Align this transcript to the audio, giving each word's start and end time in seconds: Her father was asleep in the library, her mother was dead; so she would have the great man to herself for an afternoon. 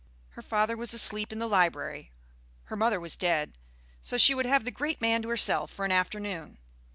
Her 0.29 0.41
father 0.41 0.75
was 0.75 0.95
asleep 0.95 1.31
in 1.31 1.37
the 1.37 1.45
library, 1.45 2.11
her 2.63 2.75
mother 2.75 2.99
was 2.99 3.15
dead; 3.15 3.55
so 4.01 4.17
she 4.17 4.33
would 4.33 4.47
have 4.47 4.65
the 4.65 4.71
great 4.71 4.99
man 4.99 5.21
to 5.21 5.29
herself 5.29 5.69
for 5.71 5.85
an 5.85 5.91
afternoon. 5.91 6.57